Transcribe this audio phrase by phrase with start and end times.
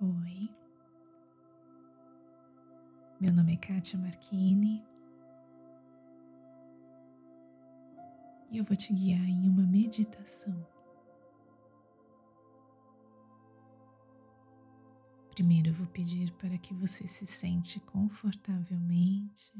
[0.00, 0.48] Oi,
[3.20, 4.86] meu nome é Kátia Marchini
[8.48, 10.64] e eu vou te guiar em uma meditação.
[15.32, 19.52] Primeiro eu vou pedir para que você se sente confortavelmente.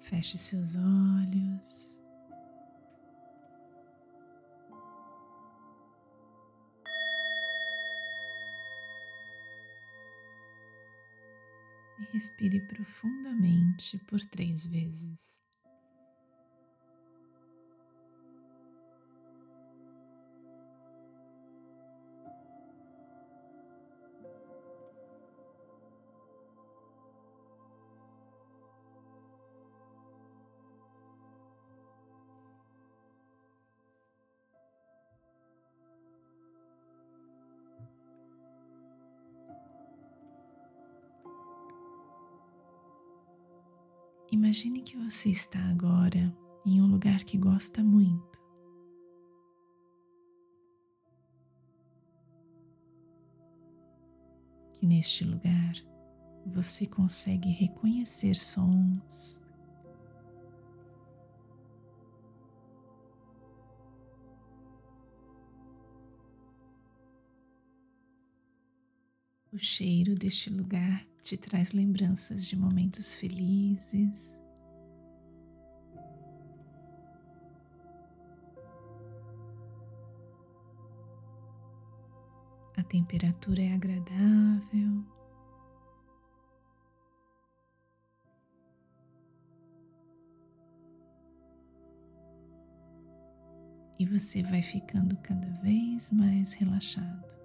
[0.00, 1.97] Feche seus olhos.
[11.98, 15.40] E respire profundamente por três vezes.
[44.38, 46.32] Imagine que você está agora
[46.64, 48.40] em um lugar que gosta muito.
[54.74, 55.74] Que neste lugar
[56.46, 59.42] você consegue reconhecer sons,
[69.58, 74.38] O cheiro deste lugar te traz lembranças de momentos felizes.
[82.76, 85.04] A temperatura é agradável.
[93.98, 97.37] E você vai ficando cada vez mais relaxado.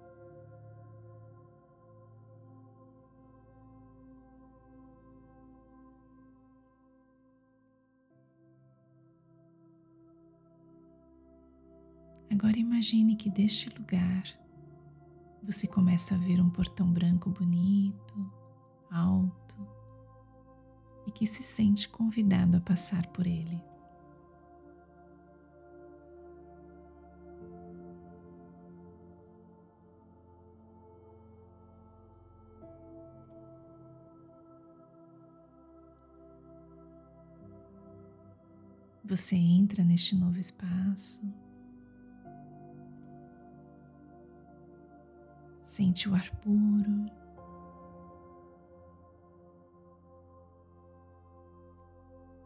[12.34, 14.24] Agora imagine que deste lugar
[15.40, 18.32] você começa a ver um portão branco bonito,
[18.90, 19.54] alto
[21.06, 23.62] e que se sente convidado a passar por ele.
[39.04, 41.43] Você entra neste novo espaço
[45.74, 47.10] Sente o ar puro.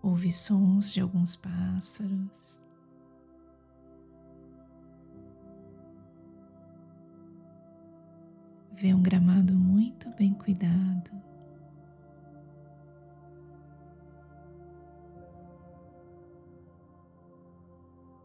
[0.02, 2.58] Ouve sons de alguns pássaros.
[8.72, 11.10] Vê um gramado muito bem cuidado.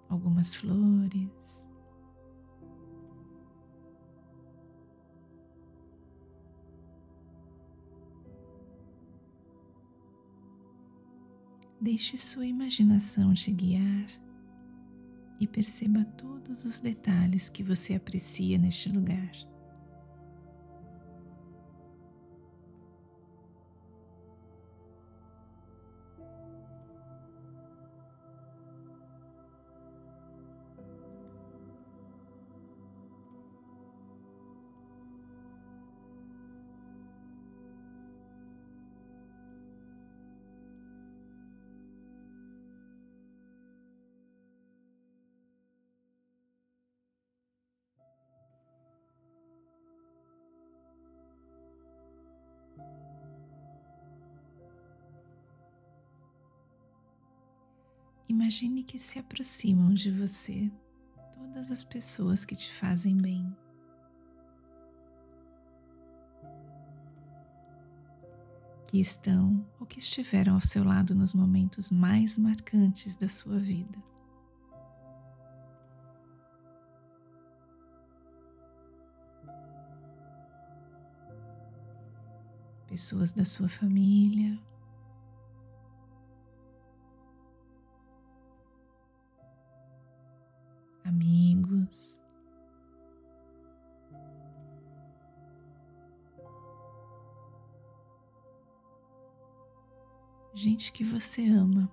[0.07, 1.72] Algumas flores.
[11.83, 14.09] Deixe sua imaginação te guiar
[15.37, 19.29] e perceba todos os detalhes que você aprecia neste lugar.
[58.33, 60.71] Imagine que se aproximam de você
[61.35, 63.55] todas as pessoas que te fazem bem.
[68.87, 74.03] Que estão ou que estiveram ao seu lado nos momentos mais marcantes da sua vida.
[82.87, 84.59] Pessoas da sua família,
[91.23, 92.21] amigos.
[100.53, 101.91] Gente que você ama.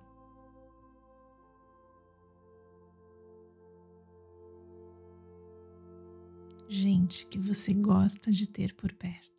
[6.67, 9.30] Gente que você gosta de ter por perto.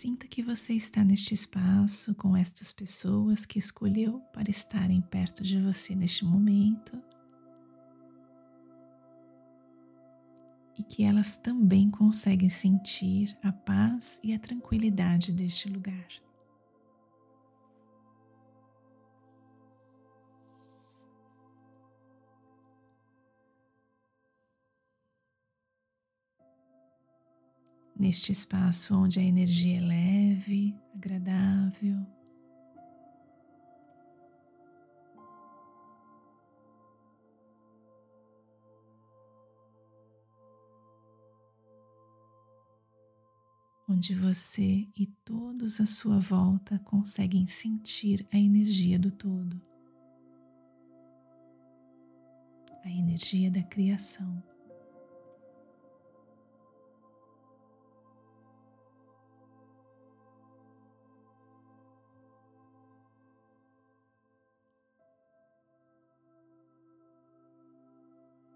[0.00, 5.60] Sinta que você está neste espaço com estas pessoas que escolheu para estarem perto de
[5.60, 7.02] você neste momento
[10.78, 16.06] e que elas também conseguem sentir a paz e a tranquilidade deste lugar.
[27.98, 32.06] Neste espaço onde a energia é leve, agradável.
[43.90, 49.60] Onde você e todos à sua volta conseguem sentir a energia do todo,
[52.84, 54.42] a energia da criação.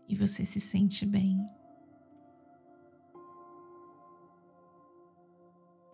[0.09, 1.47] E você se sente bem.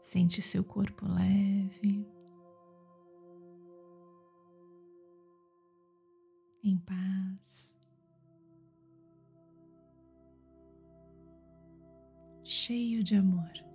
[0.00, 2.08] Sente seu corpo leve,
[6.64, 7.74] em paz,
[12.42, 13.67] cheio de amor.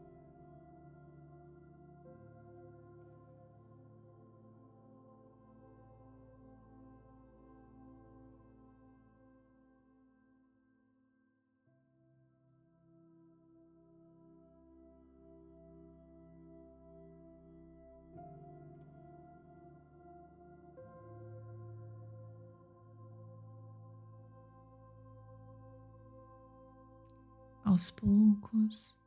[27.74, 29.00] Aos poucos,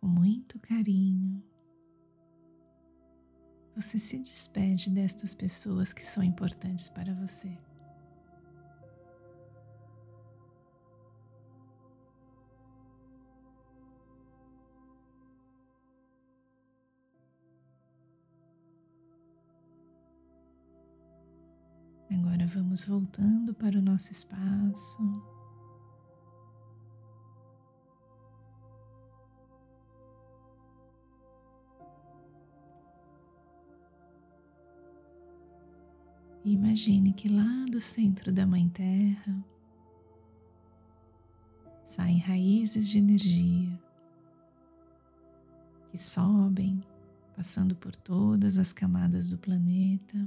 [0.00, 1.42] com muito carinho,
[3.76, 7.58] você se despede destas pessoas que são importantes para você.
[22.10, 25.31] Agora vamos voltando para o nosso espaço.
[36.52, 39.44] Imagine que lá do centro da Mãe Terra
[41.82, 43.80] saem raízes de energia
[45.90, 46.82] que sobem,
[47.36, 50.26] passando por todas as camadas do planeta,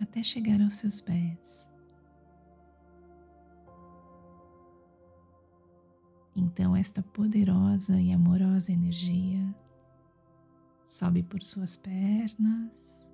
[0.00, 1.68] até chegar aos seus pés.
[6.36, 9.52] Então, esta poderosa e amorosa energia
[10.84, 13.07] sobe por suas pernas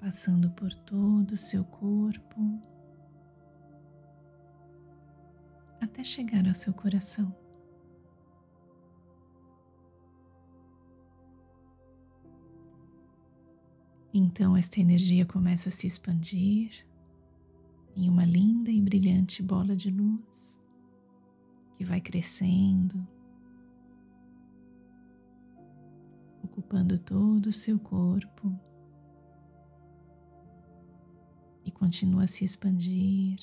[0.00, 2.58] passando por todo o seu corpo
[5.78, 7.34] até chegar ao seu coração.
[14.12, 16.86] Então, esta energia começa a se expandir
[17.94, 20.60] em uma linda e brilhante bola de luz
[21.76, 23.06] que vai crescendo,
[26.42, 28.69] ocupando todo o seu corpo.
[31.64, 33.38] E continua a se expandir,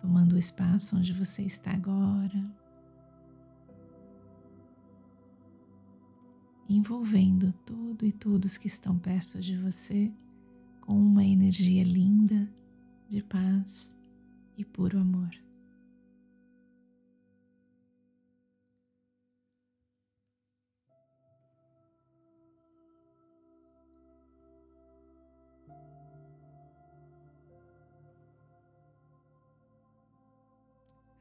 [0.00, 2.50] tomando o espaço onde você está agora,
[6.68, 10.12] envolvendo tudo e todos que estão perto de você
[10.80, 12.48] com uma energia linda
[13.08, 13.94] de paz
[14.56, 15.47] e puro amor.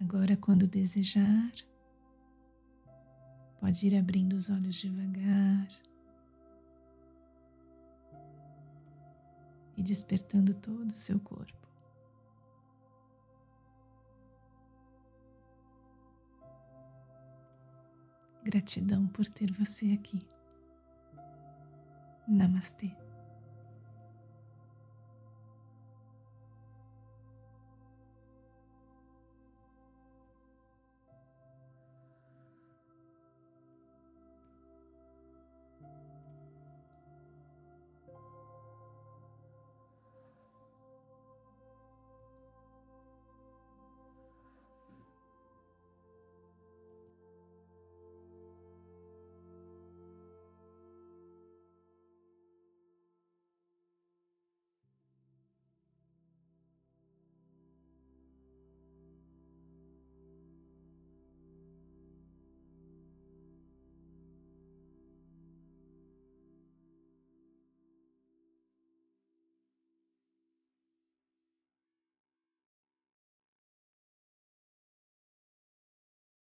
[0.09, 1.51] Agora, quando desejar,
[3.59, 5.67] pode ir abrindo os olhos devagar
[9.75, 11.67] e despertando todo o seu corpo.
[18.45, 20.25] Gratidão por ter você aqui.
[22.25, 22.95] Namastê.